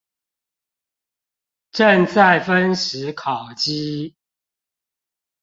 [1.71, 4.15] 正在分食烤雞